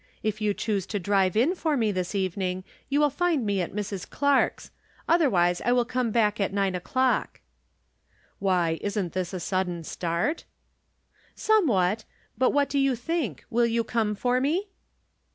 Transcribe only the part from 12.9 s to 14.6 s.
think, will you come for